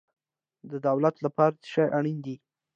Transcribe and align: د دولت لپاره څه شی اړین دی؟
د 0.69 0.71
دولت 0.87 1.15
لپاره 1.25 1.55
څه 1.61 1.67
شی 1.73 1.85
اړین 1.97 2.17
دی؟ 2.25 2.35